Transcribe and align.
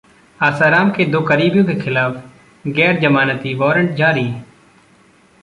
आसाराम 0.39 0.89
के 0.91 1.05
दो 1.05 1.21
करीबियों 1.21 1.65
के 1.65 1.75
खिलाफ 1.75 2.23
गैर 2.67 2.99
जमानती 2.99 3.53
वारंट 3.55 3.91
जारी 3.95 4.27